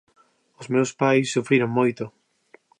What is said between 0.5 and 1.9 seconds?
Os meus pais sufriron